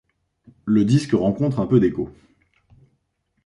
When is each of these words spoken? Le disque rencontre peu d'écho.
Le 0.65 0.83
disque 0.83 1.11
rencontre 1.11 1.63
peu 1.67 1.79
d'écho. 1.79 2.09